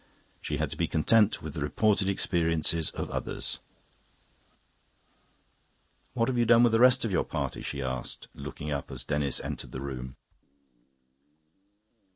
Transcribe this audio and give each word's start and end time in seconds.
She 0.41 0.57
had 0.57 0.71
to 0.71 0.77
be 0.77 0.87
content 0.87 1.43
with 1.43 1.53
the 1.53 1.61
reported 1.61 2.09
experiences 2.09 2.89
of 2.89 3.11
others. 3.11 3.59
"What 6.15 6.27
have 6.27 6.39
you 6.39 6.45
done 6.47 6.63
with 6.63 6.71
the 6.71 6.79
rest 6.79 7.05
of 7.05 7.11
your 7.11 7.23
party?" 7.23 7.61
she 7.61 7.83
asked, 7.83 8.27
looking 8.33 8.71
up 8.71 8.89
as 8.89 9.03
Denis 9.03 9.39
entered 9.41 9.71
the 9.73 9.79
room. 9.81 10.15